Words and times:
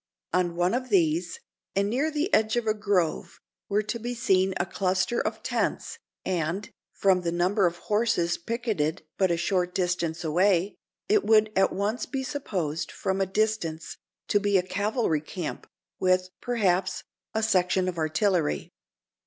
On 0.33 0.55
one 0.55 0.73
of 0.73 0.89
these, 0.89 1.39
and 1.75 1.87
near 1.87 2.09
the 2.09 2.33
edge 2.33 2.55
of 2.55 2.65
a 2.65 2.73
grove, 2.73 3.39
were 3.69 3.83
to 3.83 3.99
be 3.99 4.15
seen 4.15 4.55
a 4.59 4.65
cluster 4.65 5.21
of 5.21 5.43
tents, 5.43 5.99
and, 6.25 6.71
from 6.91 7.21
the 7.21 7.31
number 7.31 7.67
of 7.67 7.77
horses 7.77 8.35
picketed 8.39 9.03
but 9.19 9.29
a 9.29 9.37
short 9.37 9.75
distance 9.75 10.23
away, 10.23 10.73
it 11.07 11.23
would 11.23 11.51
at 11.55 11.71
once 11.71 12.07
be 12.07 12.23
supposed, 12.23 12.91
from 12.91 13.21
a 13.21 13.27
distance, 13.27 13.97
to 14.29 14.39
be 14.39 14.57
a 14.57 14.63
cavalry 14.63 15.21
camp, 15.21 15.67
with, 15.99 16.31
perhaps, 16.41 17.03
a 17.35 17.43
section 17.43 17.87
of 17.87 17.99
artillery. 17.99 18.71